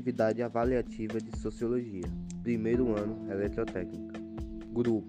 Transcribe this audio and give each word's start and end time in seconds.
atividade 0.00 0.42
avaliativa 0.42 1.20
de 1.20 1.38
Sociologia, 1.38 2.06
primeiro 2.42 2.96
ano 2.96 3.30
Eletrotécnica. 3.30 4.18
Grupo: 4.72 5.06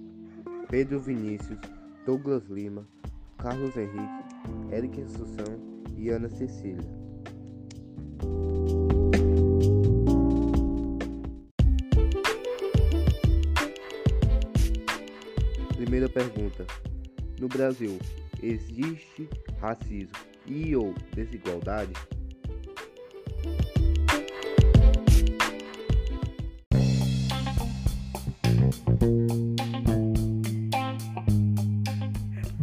Pedro 0.70 1.00
Vinícius, 1.00 1.58
Douglas 2.06 2.44
Lima, 2.50 2.86
Carlos 3.38 3.76
Henrique, 3.78 4.24
Eric 4.70 5.02
Assunção 5.02 5.58
e 5.98 6.10
Ana 6.10 6.30
Cecília. 6.30 6.84
Primeira 15.78 16.10
pergunta: 16.10 16.68
No 17.40 17.48
Brasil, 17.48 17.98
existe 18.44 19.30
racismo 19.62 20.18
e 20.46 20.76
ou 20.76 20.94
desigualdade? 21.16 21.94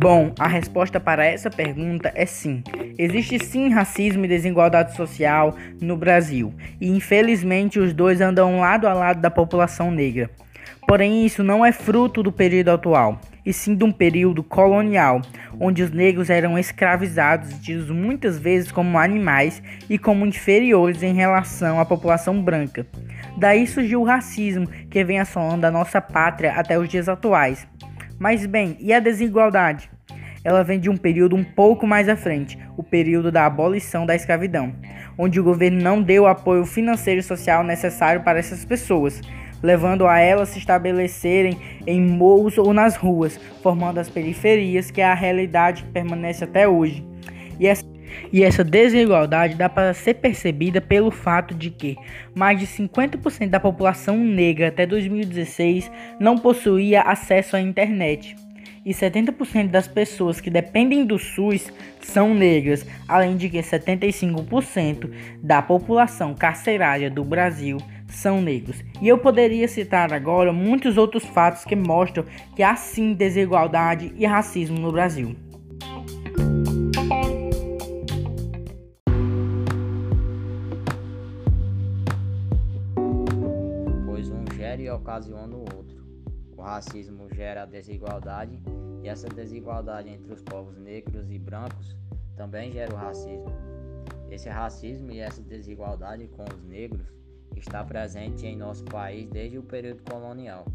Bom, 0.01 0.33
a 0.39 0.47
resposta 0.47 1.01
para 1.01 1.27
essa 1.27 1.51
pergunta 1.51 2.13
é 2.15 2.25
sim. 2.25 2.63
Existe 2.97 3.45
sim 3.45 3.69
racismo 3.71 4.25
e 4.25 4.29
desigualdade 4.29 4.95
social 4.95 5.57
no 5.83 5.97
Brasil, 5.97 6.55
e 6.81 6.89
infelizmente 6.89 7.81
os 7.81 7.93
dois 7.93 8.21
andam 8.21 8.61
lado 8.61 8.87
a 8.87 8.95
lado 8.95 9.21
da 9.21 9.29
população 9.29 9.91
negra. 9.91 10.31
Porém, 10.87 11.27
isso 11.27 11.43
não 11.43 11.67
é 11.67 11.73
fruto 11.73 12.23
do 12.23 12.31
período 12.31 12.69
atual, 12.69 13.21
e 13.45 13.53
sim 13.53 13.75
de 13.75 13.83
um 13.83 13.91
período 13.91 14.45
colonial, 14.45 15.21
onde 15.59 15.83
os 15.83 15.91
negros 15.91 16.31
eram 16.31 16.57
escravizados 16.57 17.51
e 17.51 17.61
tidos 17.61 17.91
muitas 17.91 18.39
vezes 18.39 18.71
como 18.71 19.01
animais 19.01 19.61
e 19.91 19.99
como 19.99 20.25
inferiores 20.25 21.03
em 21.03 21.13
relação 21.13 21.81
à 21.81 21.85
população 21.85 22.41
branca. 22.41 22.87
Daí 23.37 23.67
surgiu 23.67 24.03
o 24.03 24.05
racismo 24.05 24.69
que 24.89 25.03
vem 25.03 25.19
assolando 25.19 25.67
a 25.67 25.73
nossa 25.73 26.01
pátria 26.01 26.53
até 26.53 26.79
os 26.79 26.89
dias 26.89 27.09
atuais. 27.09 27.67
Mas 28.19 28.45
bem, 28.47 28.77
e 28.81 28.93
a 28.93 28.99
desigualdade? 28.99 29.89
Ela 30.43 30.65
vem 30.65 30.81
de 30.81 30.91
um 30.91 30.97
período 30.97 31.37
um 31.37 31.45
pouco 31.45 31.87
mais 31.87 32.09
à 32.09 32.17
frente, 32.17 32.59
o 32.77 32.83
período 32.83 33.31
da 33.31 33.47
abolição 33.47 34.05
da 34.05 34.17
escravidão, 34.17 34.75
onde 35.17 35.39
o 35.39 35.45
governo 35.45 35.81
não 35.81 36.03
deu 36.03 36.25
o 36.25 36.27
apoio 36.27 36.65
financeiro 36.67 37.21
e 37.21 37.23
social 37.23 37.63
necessário 37.63 38.23
para 38.23 38.39
essas 38.39 38.65
pessoas, 38.65 39.21
levando 39.63 40.07
a 40.07 40.19
elas 40.19 40.49
se 40.49 40.59
estabelecerem 40.59 41.59
em 41.87 42.01
morros 42.01 42.59
ou 42.59 42.75
nas 42.75 42.97
ruas, 42.97 43.39
formando 43.63 43.99
as 43.99 44.09
periferias, 44.09 44.91
que 44.91 45.01
é 45.01 45.05
a 45.05 45.15
realidade 45.15 45.85
que 45.85 45.91
permanece 45.91 46.43
até 46.43 46.67
hoje. 46.67 47.07
E 47.61 47.69
essa 47.69 47.85
e 48.33 48.43
essa 48.43 48.63
desigualdade 48.63 49.55
dá 49.55 49.69
para 49.69 49.95
ser 49.95 50.15
percebida 50.15 50.81
pelo 50.81 51.11
fato 51.11 51.55
de 51.55 51.71
que 51.71 51.97
mais 52.35 52.59
de 52.59 52.67
50% 52.67 53.49
da 53.49 53.61
população 53.61 54.19
negra 54.19 54.69
até 54.69 54.87
2016 54.87 55.91
não 56.21 56.37
possuía 56.37 57.03
acesso 57.03 57.57
à 57.57 57.61
internet. 57.61 58.37
E 58.85 58.93
70% 58.93 59.69
das 59.69 59.87
pessoas 59.87 60.41
que 60.41 60.49
dependem 60.49 61.05
do 61.05 61.19
SUS 61.19 61.71
são 62.01 62.35
negras, 62.35 62.87
além 63.07 63.37
de 63.37 63.49
que 63.49 63.59
75% 63.59 65.11
da 65.43 65.61
população 65.61 66.35
carcerária 66.35 67.11
do 67.11 67.25
Brasil 67.25 67.77
são 68.07 68.41
negros. 68.41 68.83
E 69.03 69.09
eu 69.09 69.19
poderia 69.19 69.69
citar 69.69 70.13
agora 70.13 70.53
muitos 70.53 70.97
outros 70.97 71.25
fatos 71.25 71.65
que 71.65 71.77
mostram 71.77 72.25
que 72.57 72.63
há 72.63 72.75
sim 72.77 73.13
desigualdade 73.13 74.13
e 74.17 74.25
racismo 74.25 74.79
no 74.79 74.91
Brasil. 74.91 75.37
Ocasiona 84.99 85.57
o 85.57 85.61
outro. 85.61 86.07
O 86.57 86.63
racismo 86.63 87.33
gera 87.33 87.65
desigualdade 87.65 88.61
e 89.03 89.09
essa 89.09 89.29
desigualdade 89.29 90.09
entre 90.11 90.33
os 90.33 90.43
povos 90.43 90.77
negros 90.77 91.31
e 91.31 91.39
brancos 91.39 91.97
também 92.37 92.71
gera 92.71 92.93
o 92.93 92.97
racismo. 92.97 93.53
Esse 94.31 94.49
racismo 94.49 95.11
e 95.11 95.21
essa 95.21 95.41
desigualdade 95.41 96.29
com 96.29 96.45
os 96.45 96.63
negros 96.65 97.07
está 97.57 97.85
presente 97.85 98.47
em 98.47 98.57
nosso 98.57 98.85
país 98.85 99.29
desde 99.31 99.59
o 99.59 99.63
período 99.63 100.03
colonial 100.03 100.67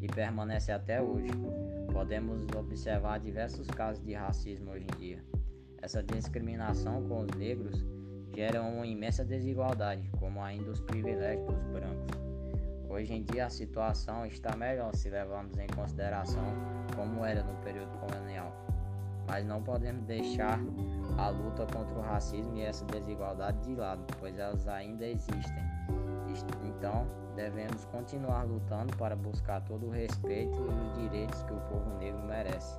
e 0.00 0.06
permanece 0.06 0.72
até 0.72 1.02
hoje. 1.02 1.28
Podemos 1.92 2.46
observar 2.56 3.18
diversos 3.18 3.66
casos 3.66 4.04
de 4.04 4.14
racismo 4.14 4.70
hoje 4.70 4.86
em 4.94 4.98
dia. 4.98 5.24
Essa 5.82 6.02
discriminação 6.02 7.02
com 7.08 7.22
os 7.22 7.30
negros 7.36 7.84
gera 8.34 8.62
uma 8.62 8.86
imensa 8.86 9.24
desigualdade, 9.24 10.08
como 10.18 10.42
ainda 10.42 10.70
os 10.70 10.80
privilégios 10.80 11.46
dos 11.46 11.62
brancos. 11.72 12.29
Hoje 12.90 13.14
em 13.14 13.22
dia 13.22 13.46
a 13.46 13.50
situação 13.50 14.26
está 14.26 14.56
melhor 14.56 14.92
se 14.96 15.08
levarmos 15.08 15.56
em 15.56 15.68
consideração 15.68 16.44
como 16.96 17.24
era 17.24 17.40
no 17.40 17.54
período 17.62 17.96
colonial, 17.98 18.52
mas 19.28 19.46
não 19.46 19.62
podemos 19.62 20.02
deixar 20.06 20.58
a 21.16 21.28
luta 21.28 21.64
contra 21.72 21.96
o 21.96 22.02
racismo 22.02 22.56
e 22.56 22.62
essa 22.62 22.84
desigualdade 22.86 23.62
de 23.62 23.76
lado, 23.76 24.04
pois 24.18 24.36
elas 24.36 24.66
ainda 24.66 25.06
existem. 25.06 25.62
Então, 26.64 27.06
devemos 27.36 27.84
continuar 27.86 28.42
lutando 28.42 28.94
para 28.96 29.14
buscar 29.14 29.60
todo 29.60 29.86
o 29.86 29.90
respeito 29.90 30.58
e 30.58 30.88
os 30.88 30.98
direitos 30.98 31.44
que 31.44 31.52
o 31.52 31.60
povo 31.60 31.96
negro 31.98 32.22
merece. 32.24 32.76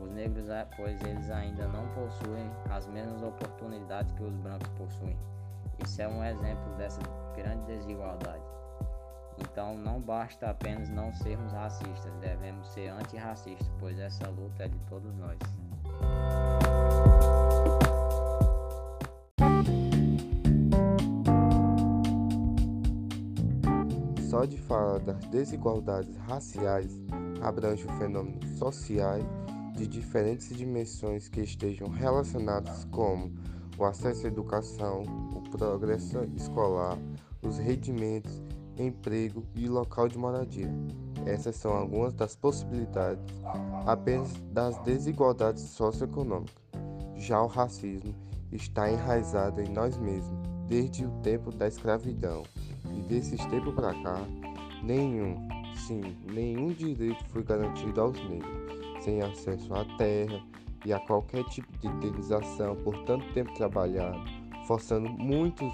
Os 0.00 0.12
negros, 0.12 0.48
é, 0.48 0.64
pois 0.76 1.02
eles 1.02 1.28
ainda 1.28 1.66
não 1.66 1.88
possuem 1.88 2.48
as 2.70 2.86
mesmas 2.86 3.20
oportunidades 3.20 4.12
que 4.12 4.22
os 4.22 4.34
brancos 4.36 4.68
possuem. 4.70 5.18
Isso 5.84 6.00
é 6.00 6.06
um 6.06 6.24
exemplo 6.24 6.72
dessa 6.76 7.00
grande 7.34 7.64
desigualdade. 7.66 8.61
Então 9.50 9.76
não 9.76 10.00
basta 10.00 10.50
apenas 10.50 10.88
não 10.88 11.12
sermos 11.12 11.52
racistas, 11.52 12.12
devemos 12.20 12.68
ser 12.68 12.88
antirracistas, 12.88 13.70
pois 13.78 13.98
essa 13.98 14.28
luta 14.28 14.64
é 14.64 14.68
de 14.68 14.78
todos 14.88 15.14
nós. 15.16 15.38
Só 24.30 24.46
de 24.46 24.56
falar 24.56 24.98
das 25.00 25.24
desigualdades 25.26 26.16
raciais 26.16 26.98
abrange 27.42 27.84
o 27.84 27.92
fenômeno 27.98 28.40
sociais 28.56 29.26
de 29.74 29.86
diferentes 29.86 30.56
dimensões 30.56 31.28
que 31.28 31.40
estejam 31.40 31.88
relacionadas 31.88 32.84
como 32.86 33.32
o 33.76 33.84
acesso 33.84 34.26
à 34.26 34.28
educação, 34.28 35.02
o 35.34 35.42
progresso 35.50 36.24
escolar, 36.36 36.98
os 37.42 37.58
rendimentos 37.58 38.41
emprego 38.78 39.44
e 39.54 39.68
local 39.68 40.08
de 40.08 40.18
moradia. 40.18 40.72
Essas 41.26 41.56
são 41.56 41.72
algumas 41.72 42.12
das 42.12 42.34
possibilidades 42.34 43.24
apenas 43.86 44.32
das 44.52 44.76
desigualdades 44.78 45.62
socioeconômicas. 45.62 46.62
Já 47.16 47.40
o 47.40 47.46
racismo 47.46 48.14
está 48.50 48.90
enraizado 48.90 49.60
em 49.60 49.68
nós 49.68 49.96
mesmos 49.96 50.38
desde 50.68 51.04
o 51.04 51.10
tempo 51.22 51.50
da 51.52 51.68
escravidão 51.68 52.42
e 52.92 53.02
desses 53.02 53.44
tempos 53.46 53.74
para 53.74 53.92
cá, 54.02 54.20
nenhum, 54.82 55.36
sim, 55.86 56.16
nenhum 56.32 56.68
direito 56.68 57.24
foi 57.26 57.42
garantido 57.42 58.00
aos 58.00 58.18
negros, 58.28 59.04
sem 59.04 59.20
acesso 59.20 59.74
à 59.74 59.84
terra 59.96 60.42
e 60.84 60.92
a 60.92 60.98
qualquer 61.00 61.44
tipo 61.44 61.70
de 61.78 61.86
indenização 61.86 62.74
por 62.76 62.96
tanto 63.04 63.32
tempo 63.32 63.52
trabalhado, 63.54 64.18
forçando 64.66 65.08
muitos 65.08 65.72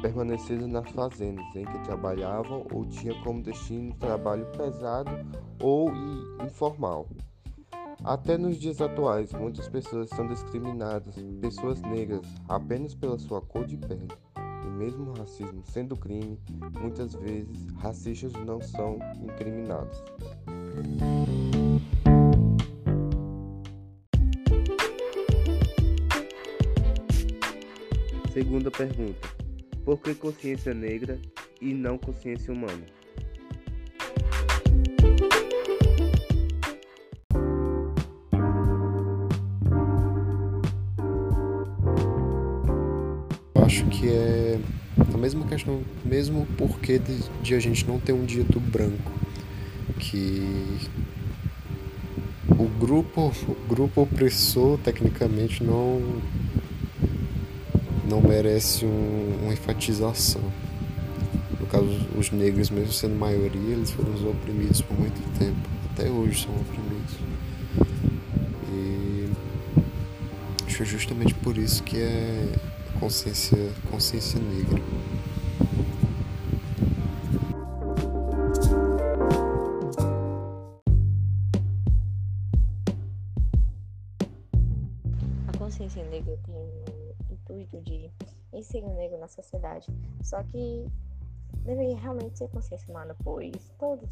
permaneceram 0.00 0.68
nas 0.68 0.88
fazendas 0.90 1.44
em 1.54 1.64
que 1.64 1.78
trabalhavam 1.84 2.66
ou 2.72 2.84
tinham 2.86 3.20
como 3.22 3.42
destino 3.42 3.94
trabalho 3.96 4.46
pesado 4.56 5.10
ou 5.60 5.90
informal. 6.44 7.06
Até 8.04 8.38
nos 8.38 8.56
dias 8.58 8.80
atuais, 8.80 9.32
muitas 9.32 9.68
pessoas 9.68 10.08
são 10.10 10.26
discriminadas, 10.28 11.16
pessoas 11.40 11.80
negras, 11.82 12.24
apenas 12.48 12.94
pela 12.94 13.18
sua 13.18 13.40
cor 13.42 13.66
de 13.66 13.76
pele. 13.76 14.08
E 14.64 14.70
mesmo 14.70 15.10
o 15.10 15.18
racismo 15.18 15.62
sendo 15.64 15.96
crime, 15.96 16.38
muitas 16.80 17.14
vezes 17.14 17.66
racistas 17.78 18.32
não 18.44 18.60
são 18.60 18.98
incriminados. 19.20 20.02
Segunda 28.32 28.70
pergunta. 28.70 29.37
Por 29.88 29.98
que 30.00 30.14
consciência 30.14 30.74
negra 30.74 31.18
e 31.62 31.72
não 31.72 31.96
consciência 31.96 32.52
humana? 32.52 32.84
Acho 43.54 43.86
que 43.86 44.10
é 44.10 44.60
a 45.14 45.16
mesma 45.16 45.46
questão, 45.46 45.82
mesmo 46.04 46.46
porquê 46.58 46.98
de, 46.98 47.20
de 47.42 47.54
a 47.54 47.58
gente 47.58 47.88
não 47.88 47.98
ter 47.98 48.12
um 48.12 48.26
dito 48.26 48.60
branco, 48.60 49.10
que 49.98 50.42
o 52.50 52.68
grupo, 52.78 53.32
o 53.48 53.66
grupo 53.66 54.02
opressor 54.02 54.76
tecnicamente 54.80 55.64
não 55.64 56.20
não 58.08 58.20
merece 58.22 58.86
um, 58.86 59.38
uma 59.42 59.52
enfatização. 59.52 60.42
caso 61.70 61.86
os 62.16 62.30
negros, 62.30 62.70
mesmo 62.70 62.92
sendo 62.92 63.14
maioria, 63.14 63.74
eles 63.74 63.90
foram 63.90 64.14
os 64.14 64.24
oprimidos 64.24 64.80
por 64.80 64.98
muito 64.98 65.20
tempo. 65.38 65.68
Até 65.92 66.08
hoje 66.08 66.44
são 66.44 66.54
oprimidos. 66.54 67.14
E 68.72 69.28
acho 70.66 70.84
justamente 70.84 71.34
por 71.34 71.58
isso 71.58 71.82
que 71.82 71.98
é 71.98 72.48
consciência, 72.98 73.58
consciência 73.90 74.40
negra. 74.40 74.82
A 85.48 85.58
consciência 85.58 86.02
negra 86.04 86.38
tem 86.46 86.97
intuito 87.48 87.80
de 87.80 88.10
inserir 88.52 88.84
o 88.84 88.94
negro 88.94 89.18
na 89.18 89.28
sociedade, 89.28 89.86
só 90.22 90.42
que 90.44 90.86
deveria 91.64 91.96
realmente 91.96 92.38
ser 92.38 92.48
consciência 92.48 92.88
humana, 92.90 93.16
pois 93.24 93.72
todos, 93.78 94.08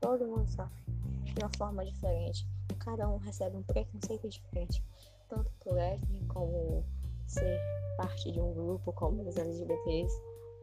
todo 0.00 0.26
mundo 0.26 0.48
sofre 0.48 0.82
de 1.24 1.34
uma 1.42 1.50
forma 1.56 1.84
diferente. 1.84 2.46
Cada 2.78 3.08
um 3.08 3.18
recebe 3.18 3.56
um 3.56 3.62
preconceito 3.62 4.28
diferente, 4.28 4.82
tanto 5.28 5.50
por 5.60 5.78
etnia 5.78 6.22
como 6.28 6.84
ser 7.26 7.58
parte 7.96 8.30
de 8.30 8.40
um 8.40 8.52
grupo 8.52 8.92
como 8.92 9.26
os 9.26 9.36
LGBTs 9.36 10.14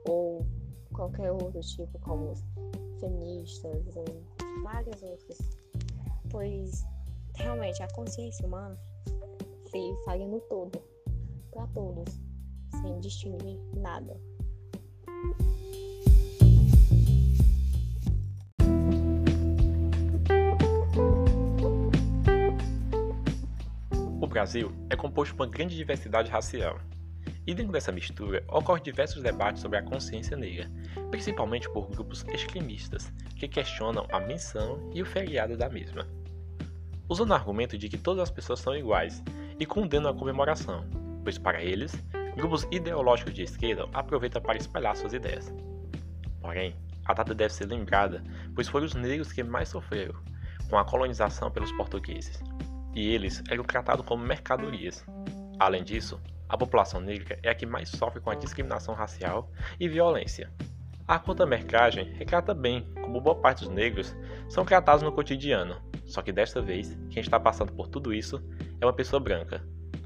ou 0.08 0.46
qualquer 0.94 1.32
outro 1.32 1.62
tipo 1.62 1.98
como 2.00 2.32
os 2.32 2.44
feministas 3.00 3.96
ou 3.96 4.06
várias 4.64 5.02
outras. 5.02 5.40
Pois 6.30 6.86
realmente 7.36 7.82
a 7.82 7.92
consciência 7.94 8.46
humana 8.46 8.78
se 9.66 9.96
faria 10.06 10.28
no 10.28 10.40
todo, 10.42 10.82
para 11.52 11.68
todos, 11.68 12.20
sem 12.82 13.00
distinguir 13.00 13.60
nada. 13.76 14.20
O 24.20 24.28
Brasil 24.28 24.72
é 24.90 24.96
composto 24.96 25.36
por 25.36 25.44
uma 25.44 25.52
grande 25.52 25.76
diversidade 25.76 26.32
racial. 26.32 26.80
E 27.46 27.56
dentro 27.56 27.72
dessa 27.72 27.92
mistura 27.92 28.44
ocorrem 28.48 28.84
diversos 28.84 29.22
debates 29.24 29.62
sobre 29.62 29.80
a 29.80 29.84
consciência 29.84 30.38
negra, 30.38 30.72
principalmente 31.10 31.70
por 31.72 31.90
grupos 31.90 32.24
extremistas 32.32 33.12
que 33.36 33.48
questionam 33.48 34.08
a 34.12 34.20
menção 34.20 34.92
e 34.94 35.02
o 35.02 35.06
feriado 35.06 35.58
da 35.58 35.68
mesma. 35.68 36.08
Usando 37.10 37.32
o 37.32 37.34
argumento 37.34 37.78
de 37.78 37.90
que 37.90 37.98
todas 37.98 38.24
as 38.24 38.32
pessoas 38.32 38.60
são 38.60 38.76
iguais 38.76 39.24
e 39.60 39.66
condenam 39.66 40.12
a 40.12 40.14
comemoração, 40.14 40.86
pois 41.24 41.38
para 41.38 41.64
eles, 41.64 41.94
grupos 42.36 42.68
ideológicos 42.72 43.34
de 43.34 43.44
esquerda 43.44 43.88
aproveitam 43.94 44.42
para 44.42 44.58
espalhar 44.58 44.96
suas 44.96 45.14
ideias. 45.14 45.54
Porém, 46.42 46.76
a 47.06 47.14
data 47.14 47.34
deve 47.34 47.54
ser 47.54 47.66
lembrada, 47.66 48.24
pois 48.56 48.68
foram 48.68 48.86
os 48.86 48.96
negros 48.96 49.32
que 49.32 49.44
mais 49.44 49.70
sofreram 49.70 50.16
com 50.70 50.78
a 50.78 50.86
colonização 50.86 51.52
pelos 51.52 51.72
portugueses, 51.74 52.42
e 52.96 53.14
eles 53.14 53.44
eram 53.50 53.64
tratados 53.64 54.06
como 54.06 54.24
mercadorias. 54.24 55.06
Além 55.60 55.84
disso, 55.84 56.20
a 56.48 56.58
população 56.58 57.00
negra 57.02 57.38
é 57.44 57.50
a 57.50 57.56
que 57.56 57.66
mais 57.66 57.90
sofre 57.90 58.22
com 58.22 58.30
a 58.30 58.36
discriminação 58.36 58.94
racial 58.94 59.52
e 59.80 59.88
violência. 59.88 60.52
A 61.08 61.20
conta-mercagem 61.20 62.14
retrata 62.14 62.54
bem 62.54 62.88
como 63.02 63.20
boa 63.20 63.36
parte 63.36 63.66
dos 63.66 63.74
negros 63.74 64.16
são 64.48 64.64
tratados 64.64 65.04
no 65.04 65.12
cotidiano, 65.12 65.82
só 66.06 66.22
que 66.22 66.32
desta 66.32 66.62
vez, 66.62 66.98
quem 67.10 67.22
está 67.22 67.40
passando 67.40 67.74
por 67.74 67.88
tudo 67.88 68.14
isso 68.14 68.42
é 68.80 68.86
uma 68.86 68.94
pessoa 68.94 69.20
branca, 69.20 69.62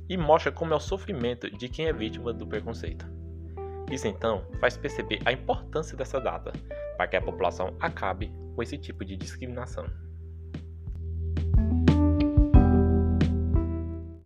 e 0.07 0.17
mostra 0.17 0.51
como 0.51 0.73
é 0.73 0.75
o 0.75 0.79
sofrimento 0.79 1.49
de 1.49 1.67
quem 1.69 1.87
é 1.87 1.93
vítima 1.93 2.33
do 2.33 2.45
preconceito. 2.45 3.05
Isso 3.91 4.07
então 4.07 4.45
faz 4.59 4.75
perceber 4.75 5.21
a 5.25 5.31
importância 5.31 5.95
dessa 5.95 6.19
data 6.19 6.51
para 6.97 7.07
que 7.07 7.15
a 7.15 7.21
população 7.21 7.75
acabe 7.79 8.31
com 8.55 8.63
esse 8.63 8.77
tipo 8.77 9.05
de 9.05 9.15
discriminação. 9.15 9.85